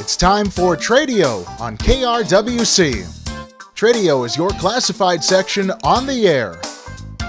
[0.00, 3.04] It's time for Tradio on KRWC.
[3.74, 6.58] Tradio is your classified section on the air.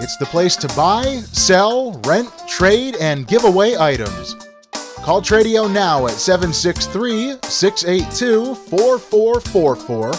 [0.01, 4.35] It's the place to buy, sell, rent, trade, and give away items.
[5.03, 10.13] Call Tradio now at 763 682 4444.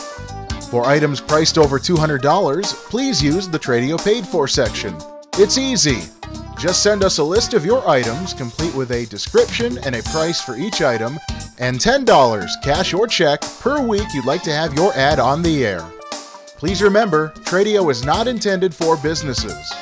[0.71, 4.97] For items priced over $200, please use the Tradio Paid For section.
[5.35, 6.03] It's easy.
[6.61, 10.43] Just send us a list of your items, complete with a description and a price
[10.43, 11.19] for each item,
[11.59, 15.65] and $10, cash or check, per week you'd like to have your ad on the
[15.65, 15.81] air.
[16.59, 19.73] Please remember, Tradio is not intended for businesses.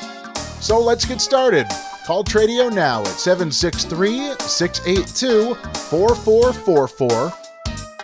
[0.61, 1.67] So let's get started.
[2.05, 7.33] Call Tradio now at 763 682 4444.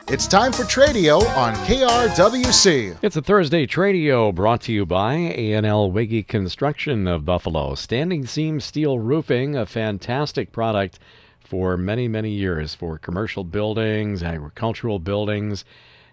[0.08, 3.00] It's time for Tradio on KRWC.
[3.02, 7.74] It's a Thursday Tradio brought to you by A&L Weege Construction of Buffalo.
[7.74, 11.00] Standing seam steel roofing, a fantastic product
[11.40, 15.66] for many, many years for commercial buildings, agricultural buildings,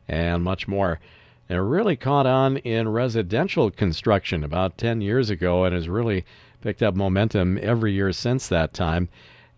[0.08, 0.98] and much more.
[1.50, 6.24] It really caught on in residential construction about 10 years ago and has really
[6.62, 9.10] picked up momentum every year since that time.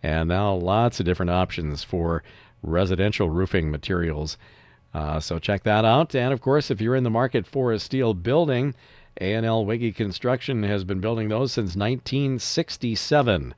[0.03, 2.21] And now lots of different options for
[2.65, 4.37] residential roofing materials.
[4.93, 6.15] Uh, so check that out.
[6.15, 8.73] And of course, if you're in the market for a steel building,
[9.19, 13.53] A&L Weege Construction has been building those since 1967.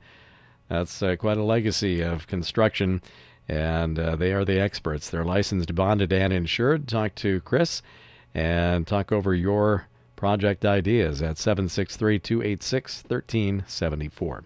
[0.68, 3.00] That's uh, quite a legacy of construction,
[3.48, 5.08] and uh, they are the experts.
[5.08, 6.86] They're licensed, bonded, and insured.
[6.86, 7.82] Talk to Chris
[8.34, 9.86] and talk over your
[10.16, 14.44] project ideas at 763 286 1374.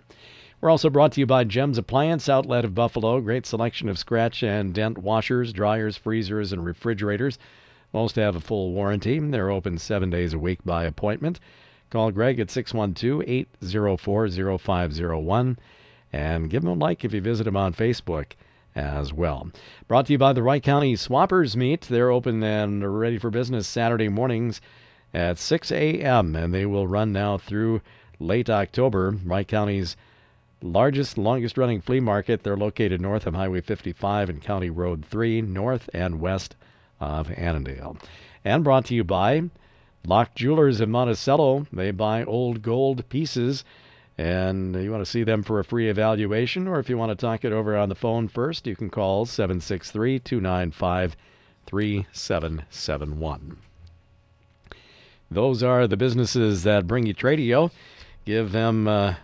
[0.62, 3.20] We're also brought to you by Gems Appliance Outlet of Buffalo.
[3.20, 7.36] Great selection of scratch and dent washers, dryers, freezers, and refrigerators.
[7.92, 9.18] Most have a full warranty.
[9.18, 11.40] They're open seven days a week by appointment.
[11.90, 15.58] Call Greg at 612 804 0501
[16.12, 18.34] and give him a like if you visit him on Facebook
[18.76, 19.50] as well.
[19.88, 21.80] Brought to you by the Wright County Swappers Meet.
[21.80, 24.60] They're open and ready for business Saturday mornings
[25.12, 26.36] at 6 a.m.
[26.36, 27.80] and they will run now through
[28.20, 29.16] late October.
[29.24, 29.96] Wright County's
[30.62, 32.42] largest, longest running flea market.
[32.42, 36.56] They're located north of Highway 55 and County Road 3, north and west
[37.00, 37.96] of Annandale.
[38.44, 39.50] And brought to you by
[40.06, 41.66] Loch Jewelers in Monticello.
[41.72, 43.64] They buy old gold pieces.
[44.18, 47.16] And you want to see them for a free evaluation, or if you want to
[47.16, 51.16] talk it over on the phone first, you can call 763 295
[51.66, 53.56] 3771.
[55.30, 57.70] Those are the businesses that bring you Tradio.
[58.26, 59.14] Give them uh,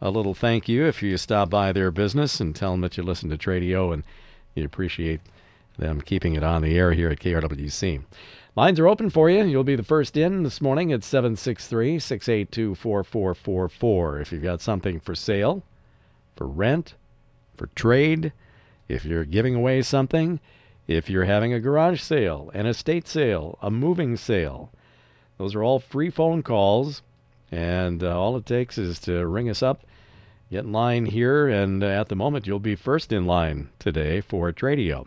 [0.00, 3.02] a little thank you if you stop by their business and tell them that you
[3.02, 4.04] listen to Tradio and
[4.54, 5.20] you appreciate
[5.78, 8.02] them keeping it on the air here at KRWC.
[8.56, 9.44] Lines are open for you.
[9.44, 14.20] You'll be the first in this morning at 763 682 4444.
[14.20, 15.62] If you've got something for sale,
[16.34, 16.94] for rent,
[17.56, 18.32] for trade,
[18.88, 20.40] if you're giving away something,
[20.88, 24.72] if you're having a garage sale, an estate sale, a moving sale,
[25.36, 27.02] those are all free phone calls.
[27.50, 29.84] And uh, all it takes is to ring us up,
[30.50, 34.20] get in line here, and uh, at the moment you'll be first in line today
[34.20, 35.06] for Tradio.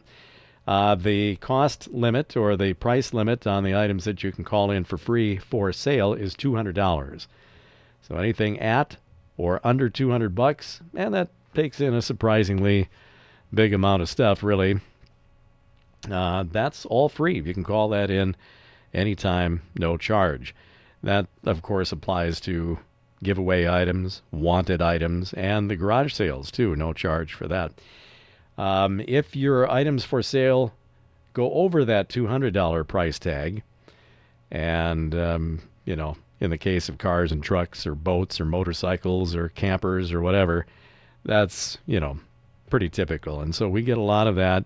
[0.68, 4.72] Uh, the cost limit or the price limit on the items that you can call
[4.72, 7.28] in for free for sale is $200.
[8.02, 8.98] So anything at
[9.38, 12.90] or under 200 bucks, and that takes in a surprisingly
[13.54, 14.80] big amount of stuff, really.
[16.10, 17.42] Uh, that's all free.
[17.42, 18.36] You can call that in
[18.94, 20.56] anytime, no charge.
[21.04, 22.78] That, of course, applies to
[23.24, 26.76] giveaway items, wanted items, and the garage sales, too.
[26.76, 27.72] No charge for that.
[28.58, 30.74] Um, if your items for sale
[31.34, 33.64] go over that $200 price tag,
[34.52, 39.36] and, um, you know, in the case of cars and trucks or boats or motorcycles
[39.36, 40.66] or campers or whatever,
[41.24, 42.20] that's, you know,
[42.70, 43.42] pretty typical.
[43.42, 44.66] And so we get a lot of that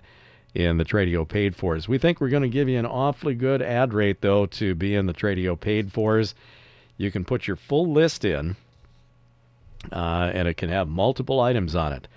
[0.55, 1.87] in the Tradio paid fors.
[1.87, 4.95] We think we're going to give you an awfully good ad rate, though, to be
[4.95, 6.33] in the Tradio paid fors.
[6.97, 8.55] You can put your full list in,
[9.91, 12.07] uh, and it can have multiple items on it.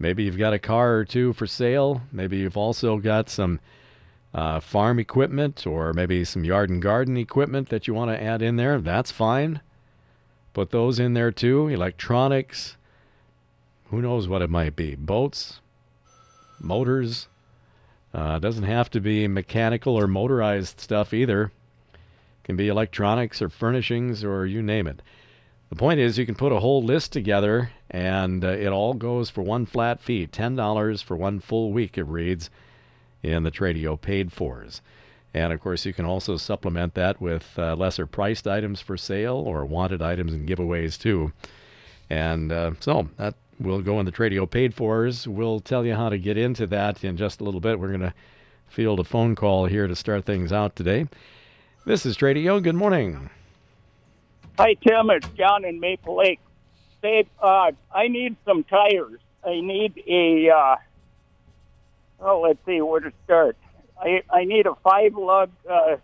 [0.00, 2.02] Maybe you've got a car or two for sale.
[2.10, 3.60] Maybe you've also got some
[4.34, 8.42] uh, farm equipment or maybe some yard and garden equipment that you want to add
[8.42, 8.80] in there.
[8.80, 9.60] That's fine.
[10.54, 11.68] Put those in there too.
[11.68, 12.76] Electronics.
[13.90, 14.94] Who knows what it might be?
[14.94, 15.60] Boats,
[16.60, 17.28] motors,
[18.12, 21.52] uh, doesn't have to be mechanical or motorized stuff either.
[21.94, 25.02] It can be electronics or furnishings or you name it.
[25.70, 29.30] The point is, you can put a whole list together, and uh, it all goes
[29.30, 32.50] for one flat fee $10 for one full week, it reads,
[33.22, 34.82] in the Tradio paid fors.
[35.32, 39.36] And of course, you can also supplement that with uh, lesser priced items for sale
[39.36, 41.32] or wanted items and giveaways too.
[42.08, 45.28] And uh, so that we'll go in the Tradio paid fors.
[45.28, 47.78] We'll tell you how to get into that in just a little bit.
[47.78, 48.14] We're going to
[48.68, 51.06] field a phone call here to start things out today.
[51.84, 52.62] This is Tradio.
[52.62, 53.30] Good morning.
[54.58, 55.10] Hi, Tim.
[55.10, 56.40] It's John in Maple Lake.
[57.02, 59.20] Say, uh, I need some tires.
[59.44, 60.76] I need a, uh,
[62.20, 63.56] oh, let's see where to start.
[63.98, 65.96] I, I need a five lug uh,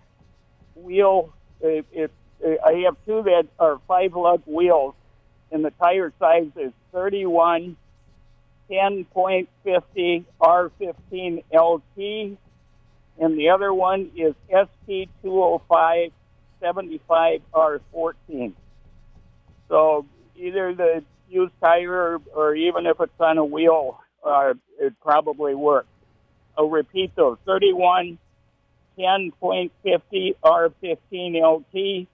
[0.75, 1.33] wheel.
[1.61, 2.11] It, it,
[2.65, 4.95] I have two that are five lug wheels,
[5.51, 7.77] and the tire size is 31
[8.71, 12.39] 10.50 R15 LT,
[13.19, 16.11] and the other one is ST205
[16.59, 18.53] 75 R14.
[19.69, 20.07] So
[20.37, 25.55] either the used tire or, or even if it's on a wheel, uh, it probably
[25.55, 25.89] works.
[26.57, 28.19] I'll repeat those 31
[28.99, 30.97] 10.50 R15
[31.43, 32.09] LT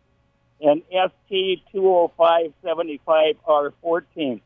[0.61, 4.41] and ST 205 75 R14.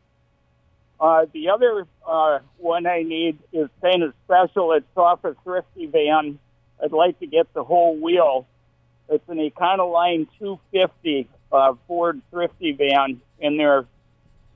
[0.98, 4.72] Uh, the other uh, one I need is kind of special.
[4.72, 6.38] It's off a thrifty van.
[6.82, 8.46] I'd like to get the whole wheel.
[9.08, 13.86] It's an Econoline 250 uh, Ford thrifty van, and there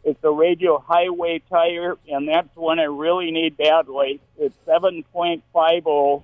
[0.03, 4.21] it's a radial highway tire, and that's one I really need badly.
[4.39, 6.23] It's 7.50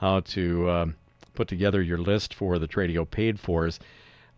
[0.00, 0.94] how to um
[1.36, 3.78] put together your list for the Tradio paid fors.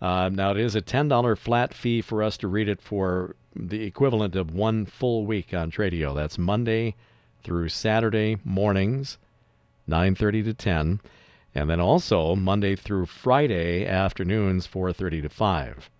[0.02, 3.84] Uh, now, it is a $10 flat fee for us to read it for the
[3.84, 6.14] equivalent of one full week on Tradio.
[6.14, 6.94] That's Monday
[7.42, 9.16] through Saturday mornings,
[9.88, 11.00] 9:30 to 10,
[11.54, 15.90] and then also Monday through Friday afternoons, 4:30 to 5.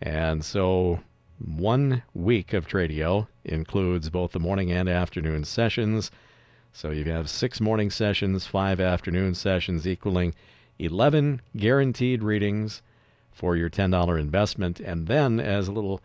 [0.00, 1.00] And so
[1.38, 6.10] one week of Tradio includes both the morning and afternoon sessions.
[6.72, 10.34] So you have six morning sessions, five afternoon sessions, equaling
[10.78, 12.82] 11 guaranteed readings
[13.32, 14.80] for your $10 investment.
[14.80, 16.00] And then, as a little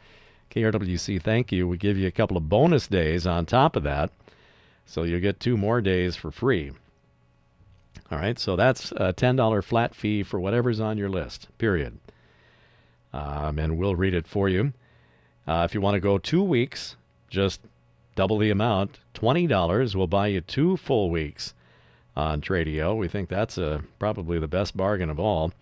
[0.49, 4.11] KRWC thank you, we give you a couple of bonus days on top of that.
[4.85, 6.71] So you get two more days for free.
[8.11, 11.99] All right, so that's a $10 flat fee for whatever's on your list, period.
[13.13, 14.73] Um, and we'll read it for you.
[15.47, 16.95] Uh, if you want to go two weeks,
[17.29, 17.61] just
[18.15, 21.53] double the amount, $20 will buy you two full weeks
[22.15, 22.97] on Tradio.
[22.97, 25.53] We think that's uh probably the best bargain of all.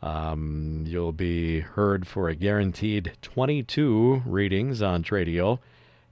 [0.00, 5.58] Um, you'll be heard for a guaranteed 22 readings on Tradio.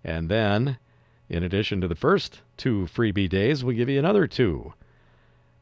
[0.04, 0.78] And then,
[1.28, 4.74] in addition to the first two freebie days, we'll give you another two.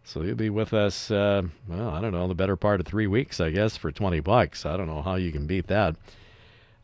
[0.06, 3.06] So you'll be with us, uh, well, I don't know, the better part of three
[3.06, 4.66] weeks, I guess, for 20 bucks.
[4.66, 5.96] I don't know how you can beat that.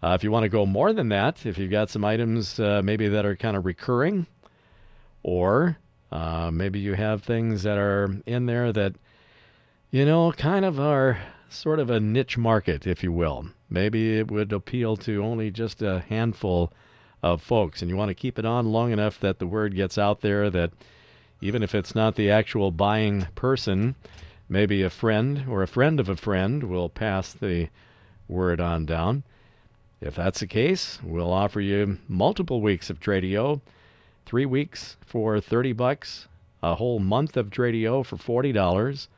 [0.02, 2.80] Uh, if you want to go more than that, if you've got some items uh,
[2.82, 4.26] maybe that are kind of recurring,
[5.22, 5.76] or
[6.10, 8.94] uh, maybe you have things that are in there that,
[9.90, 11.18] you know, kind of are
[11.50, 13.44] sort of a niche market, if you will.
[13.68, 16.72] Maybe it would appeal to only just a handful
[17.22, 19.98] of folks, and you want to keep it on long enough that the word gets
[19.98, 20.72] out there that
[21.40, 23.94] even if it's not the actual buying person,
[24.49, 27.68] maybe a friend or a friend of a friend will pass the
[28.28, 29.23] word on down.
[30.00, 33.61] If that's the case, we'll offer you multiple weeks of Tradio,
[34.25, 36.28] three weeks for 30 bucks,
[36.62, 39.09] a whole month of Tradio for $40,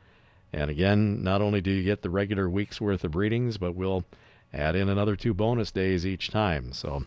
[0.53, 4.05] And again, not only do you get the regular week's worth of readings, but we'll
[4.53, 6.73] add in another two bonus days each time.
[6.73, 7.05] So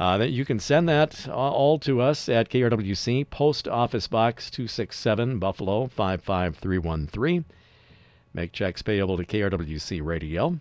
[0.00, 5.38] uh, that you can send that all to us at KRWC, Post Office Box 267,
[5.38, 7.44] Buffalo 55313.
[8.32, 10.60] Make checks payable to KRWC Radio.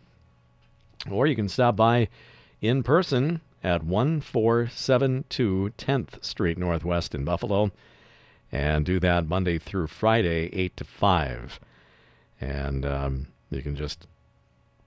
[1.12, 2.08] Or you can stop by
[2.62, 7.72] in person at 1472 10th Street Northwest in Buffalo
[8.52, 11.60] and do that Monday through Friday, 8 to 5.
[12.40, 14.08] And um, you can just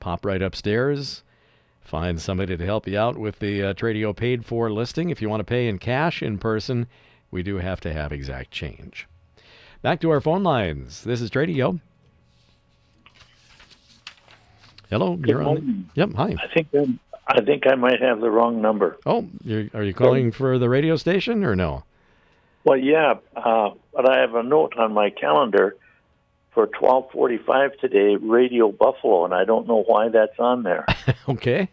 [0.01, 1.23] pop right upstairs,
[1.81, 5.11] find somebody to help you out with the uh, Tradio paid for listing.
[5.11, 6.87] If you want to pay in cash in person,
[7.31, 9.07] we do have to have exact change.
[9.83, 11.05] Back to our phone lines.
[11.05, 11.81] This is Tradio.
[14.91, 15.65] Hello, Good you're morning.
[15.65, 15.91] on.
[15.95, 16.35] Yep, hi.
[16.43, 18.99] I think I'm, I think I might have the wrong number.
[19.07, 21.85] Oh, you're, are you calling for the radio station or no?
[22.65, 25.77] Well, yeah, uh, but I have a note on my calendar
[26.53, 30.85] for 12:45 today, Radio Buffalo, and I don't know why that's on there.
[31.29, 31.69] okay.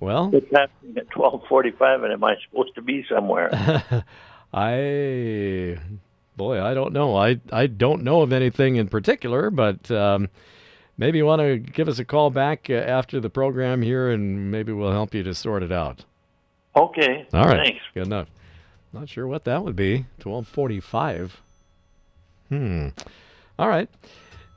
[0.00, 3.50] Well, it's happening at 12:45, and am I supposed to be somewhere?
[4.52, 5.78] I,
[6.36, 7.16] boy, I don't know.
[7.16, 10.28] I I don't know of anything in particular, but um,
[10.98, 14.50] maybe you want to give us a call back uh, after the program here, and
[14.50, 16.04] maybe we'll help you to sort it out.
[16.74, 17.26] Okay.
[17.32, 17.66] All right.
[17.66, 17.82] Thanks.
[17.94, 18.28] Good enough.
[18.92, 20.06] Not sure what that would be.
[20.18, 21.40] Twelve forty-five.
[22.48, 22.88] Hmm.
[23.58, 23.88] All right.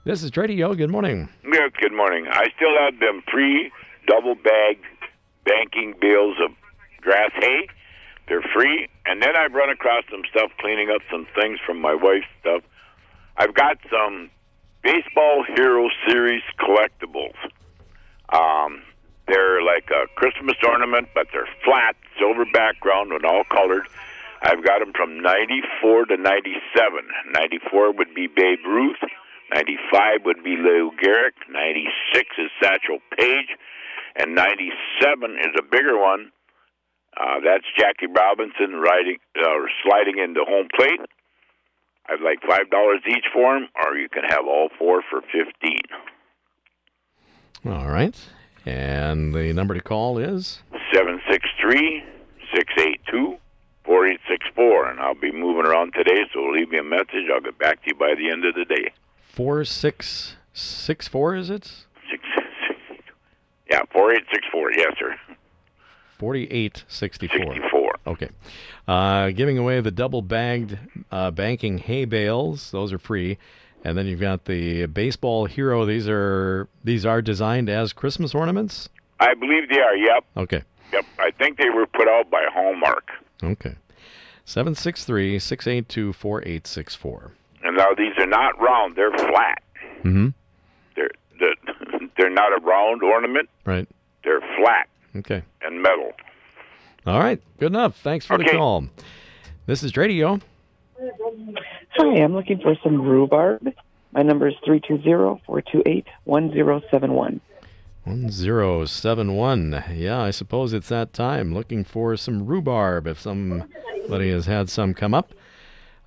[0.04, 0.76] This is Tradio.
[0.76, 1.30] Good morning.
[1.44, 2.28] Yes, good morning.
[2.30, 3.72] I still have them free
[4.08, 4.84] double bagged
[5.46, 6.52] banking bills of
[7.02, 7.68] grass hay.
[8.28, 8.90] They're free.
[9.06, 12.64] And then I've run across some stuff cleaning up some things from my wife's stuff.
[13.38, 14.30] I've got some
[14.84, 17.36] Baseball Hero Series collectibles.
[18.30, 18.82] Um,
[19.28, 23.88] they're like a Christmas ornament, but they're flat, silver background, and all colored.
[24.42, 27.08] I've got them from 94 to 97.
[27.34, 29.00] 94 would be Babe Ruth.
[29.54, 31.34] 95 would be Lou Gehrig.
[31.50, 33.50] 96 is Satchel Paige.
[34.16, 36.32] And 97 is a bigger one.
[37.20, 41.02] Uh, that's Jackie Robinson riding, uh, sliding into home plate.
[42.08, 45.82] I'd like five dollars each for them, or you can have all four for fifteen.
[47.66, 48.16] All right.
[48.66, 51.48] And the number to call is Seven six
[53.90, 56.42] three six eight two four eight six four, and I'll be moving around today, so
[56.50, 57.26] leave me a message.
[57.34, 58.92] I'll get back to you by the end of the day.
[59.34, 61.36] four six six four.
[61.36, 61.66] Is it
[62.10, 62.24] Six,
[62.68, 63.02] six,
[63.70, 64.72] yeah, four eight six four.
[64.72, 65.16] Yes, sir.
[66.18, 67.38] forty-eight sixty-four?
[67.54, 67.96] Sixty-four.
[68.08, 68.30] Okay.
[68.88, 70.78] Uh, giving away the double bagged
[71.12, 72.72] uh, banking hay bales.
[72.72, 73.38] Those are free.
[73.86, 75.86] And then you've got the baseball hero.
[75.86, 78.90] These are these are designed as Christmas ornaments.
[79.22, 79.96] I believe they are.
[79.96, 80.64] Yep, Okay.
[80.92, 81.06] yep.
[81.20, 83.10] I think they were put out by Hallmark.
[83.44, 83.76] Okay.
[84.46, 87.32] 763 682 4864.
[87.64, 89.62] And now these are not round; they're flat.
[90.04, 90.28] Mm-hmm.
[90.96, 91.56] They're they're,
[92.18, 93.50] they're not a round ornament.
[93.66, 93.88] Right.
[94.24, 95.44] They're flat Okay.
[95.62, 96.12] and metal.
[97.06, 97.42] All right.
[97.60, 97.98] Good enough.
[98.02, 98.58] Thanks for the Okay.
[98.58, 98.86] call.
[99.66, 100.40] This is Radio.
[101.00, 103.74] Hi, I'm looking for some rhubarb.
[104.12, 106.06] My number is 320-428-1071.
[106.26, 107.42] 1071.
[109.94, 111.54] Yeah, I suppose it's that time.
[111.54, 115.34] Looking for some rhubarb if somebody has had some come up.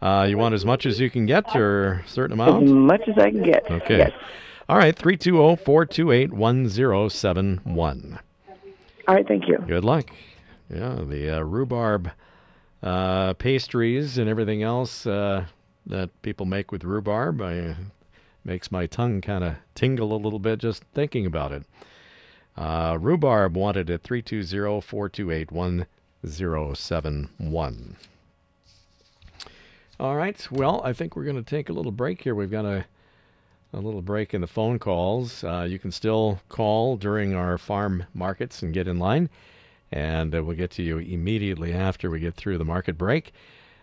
[0.00, 2.64] Uh, you want as much as you can get or a certain amount?
[2.64, 3.70] As much as I can get.
[3.70, 3.98] Okay.
[3.98, 4.12] Yes.
[4.68, 8.18] All right, 320 428 1071.
[9.06, 9.58] All right, thank you.
[9.58, 10.10] Good luck.
[10.70, 12.10] Yeah, the uh, rhubarb
[12.82, 15.44] uh, pastries and everything else uh,
[15.86, 17.76] that people make with rhubarb I,
[18.44, 21.64] makes my tongue kind of tingle a little bit just thinking about it.
[22.56, 27.96] Uh, rhubarb wanted at 320 428 1071.
[30.00, 32.34] All right, well, I think we're going to take a little break here.
[32.34, 32.84] We've got a
[33.74, 35.42] a little break in the phone calls.
[35.44, 39.30] Uh, you can still call during our farm markets and get in line,
[39.90, 43.32] and uh, we'll get to you immediately after we get through the market break.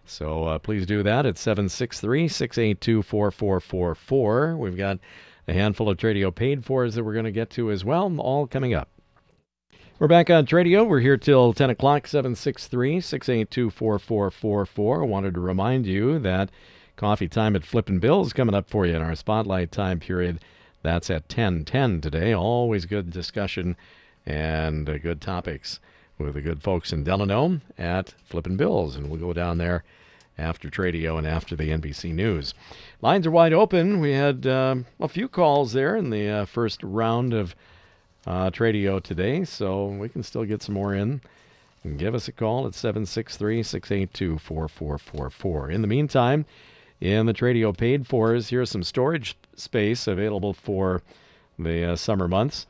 [0.09, 4.57] So uh, please do that at 763 682 4444.
[4.57, 4.99] We've got
[5.47, 8.47] a handful of Tradio paid fors that we're going to get to as well, all
[8.47, 8.89] coming up.
[9.99, 10.87] We're back on Tradio.
[10.87, 15.03] We're here till 10 o'clock, 763 682 4444.
[15.03, 16.49] I wanted to remind you that
[16.95, 20.39] Coffee time at Flippin' Bill is coming up for you in our spotlight time period.
[20.81, 22.33] That's at 10:10 today.
[22.33, 23.77] Always good discussion
[24.25, 25.79] and uh, good topics
[26.17, 29.83] with the good folks in Delano at Flippin' Bills, and we'll go down there
[30.39, 32.53] after Tradio and after the NBC News.
[33.01, 33.99] Lines are wide open.
[33.99, 37.55] We had um, a few calls there in the uh, first round of
[38.25, 41.21] uh, Tradio today, so we can still get some more in.
[41.83, 45.71] And give us a call at 763 682 4444.
[45.71, 46.45] In the meantime,
[46.99, 51.01] in the Tradio paid for is here's some storage space available for
[51.57, 52.65] the uh, summer months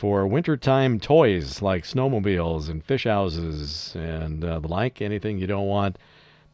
[0.00, 5.66] for wintertime toys like snowmobiles and fish houses and uh, the like, anything you don't
[5.66, 5.98] want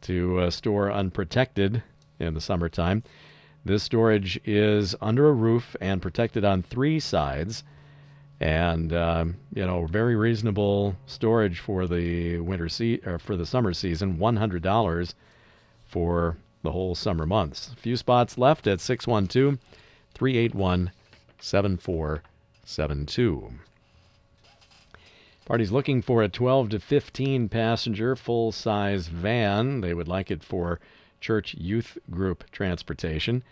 [0.07, 1.83] to uh, store unprotected
[2.19, 3.03] in the summertime.
[3.65, 7.63] This storage is under a roof and protected on three sides,
[8.39, 13.73] and uh, you know very reasonable storage for the winter se- or for the summer
[13.73, 14.17] season.
[14.17, 15.13] One hundred dollars
[15.85, 17.71] for the whole summer months.
[17.73, 19.59] A few spots left at 612
[20.13, 20.91] 381
[21.39, 23.51] 7472.
[25.47, 29.79] Party's looking for a 12 to 15 passenger full size van.
[29.79, 30.81] They would like it for
[31.21, 33.43] church youth group transportation.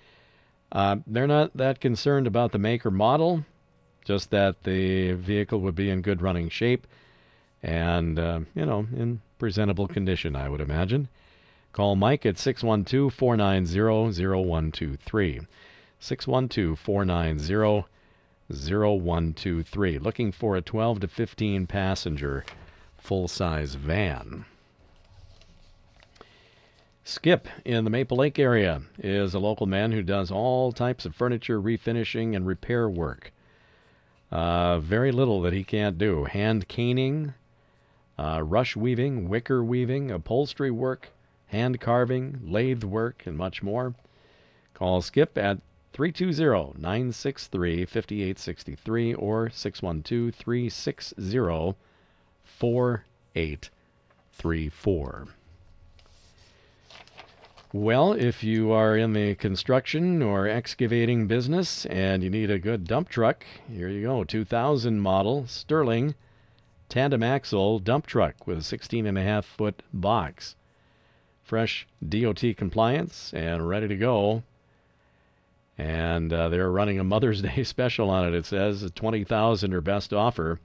[0.73, 3.45] Uh, they're not that concerned about the make or model,
[4.03, 6.85] just that the vehicle would be in good running shape
[7.63, 11.07] and, uh, you know, in presentable condition, I would imagine.
[11.71, 15.39] Call Mike at 612 490 0123.
[16.01, 17.85] 612 490
[18.49, 19.97] 0123.
[19.99, 22.45] Looking for a 12 to 15 passenger
[22.97, 24.45] full size van.
[27.03, 31.15] Skip in the Maple Lake area is a local man who does all types of
[31.15, 33.31] furniture refinishing and repair work.
[34.31, 36.23] Uh, very little that he can't do.
[36.23, 37.35] Hand caning,
[38.17, 41.09] uh, rush weaving, wicker weaving, upholstery work,
[41.47, 43.93] hand carving, lathe work, and much more.
[44.73, 45.59] Call Skip at
[45.95, 51.75] 320 963 5863 or 612 360
[52.43, 55.27] 4834.
[57.71, 62.85] Well, if you are in the construction or excavating business and you need a good
[62.85, 66.13] dump truck, here you go 2000 model Sterling
[66.89, 70.57] tandem axle dump truck with a 16 and a half foot box.
[71.41, 74.43] Fresh DOT compliance and ready to go.
[75.77, 78.33] And uh, they're running a Mother's Day special on it.
[78.33, 80.59] It says 20000 or best offer.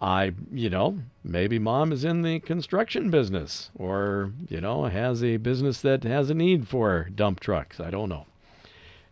[0.00, 5.38] I, you know, maybe mom is in the construction business or, you know, has a
[5.38, 7.80] business that has a need for dump trucks.
[7.80, 8.26] I don't know.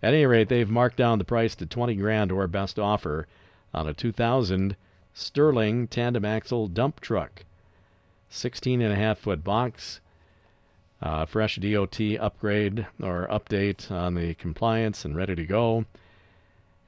[0.03, 3.27] At any rate, they've marked down the price to 20 grand or best offer
[3.73, 4.77] on a 2000
[5.17, 7.45] Sterling tandem axle dump truck.
[8.29, 10.01] 16 and a half foot box.
[11.05, 15.85] Uh, fresh DOT upgrade or update on the compliance and ready to go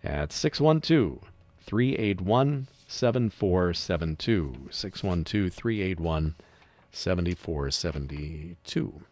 [0.02, 1.18] at 612
[1.60, 4.68] 381 7472.
[4.70, 6.34] 612 381
[6.92, 9.02] 7472.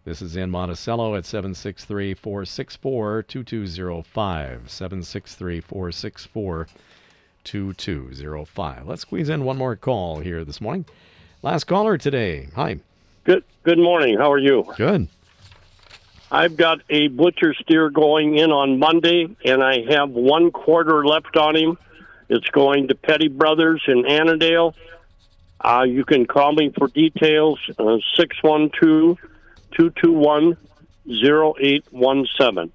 [0.03, 4.69] This is in Monticello at 763 464 2205.
[4.69, 6.67] 763 464
[7.43, 8.87] 2205.
[8.87, 10.85] Let's squeeze in one more call here this morning.
[11.41, 12.49] Last caller today.
[12.55, 12.79] Hi.
[13.23, 14.17] Good good morning.
[14.17, 14.65] How are you?
[14.77, 15.07] Good.
[16.31, 21.35] I've got a butcher steer going in on Monday, and I have one quarter left
[21.35, 21.77] on him.
[22.29, 24.73] It's going to Petty Brothers in Annandale.
[25.59, 29.17] Uh, you can call me for details, uh, 612
[29.71, 30.57] 221
[31.07, 32.71] 0817.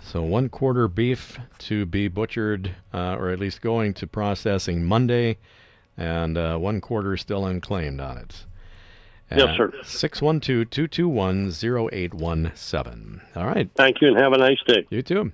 [0.00, 5.38] So one quarter beef to be butchered, uh, or at least going to processing Monday,
[5.96, 8.44] and uh, one quarter still unclaimed on it.
[9.30, 9.72] Uh, yes, sir.
[9.82, 11.52] 612 221
[11.92, 13.20] 0817.
[13.36, 13.70] All right.
[13.74, 14.86] Thank you and have a nice day.
[14.90, 15.32] You too.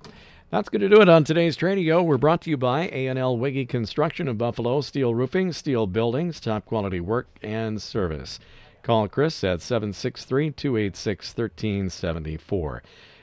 [0.51, 2.03] That's going to do it on today's Tradio.
[2.03, 6.65] We're brought to you by A&L Weege Construction of Buffalo, steel roofing, steel buildings, top
[6.65, 8.39] quality work and service.
[8.81, 12.81] Call Chris at 763 286 1374.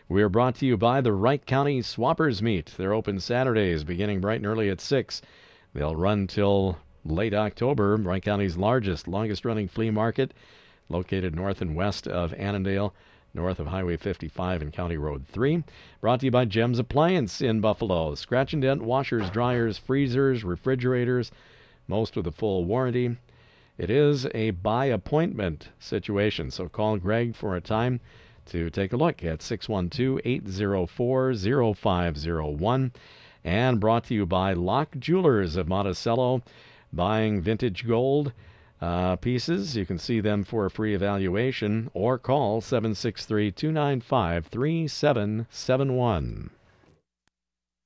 [0.08, 2.74] We're brought to you by the Wright County Swappers Meet.
[2.76, 5.20] They're open Saturdays, beginning bright and early at 6.
[5.74, 6.78] They'll run till
[7.10, 7.96] late October.
[7.96, 10.32] Wright County's largest, longest running flea market,
[10.88, 12.94] located north and west of Annandale,
[13.34, 15.62] north of Highway 55 and County Road 3.
[16.00, 18.14] Brought to you by Gems Appliance in Buffalo.
[18.14, 21.30] Scratch and dent washers, dryers, freezers, refrigerators,
[21.86, 23.16] most with a full warranty.
[23.78, 28.00] It is a by appointment situation, so call Greg for a time
[28.46, 31.34] to take a look at 612 804
[31.74, 32.92] 0501.
[33.44, 36.42] And brought to you by Loch Jewelers of Monticello,
[36.92, 38.32] buying vintage gold
[38.80, 39.76] uh, pieces.
[39.76, 46.50] You can see them for a free evaluation or call 763 295 3771.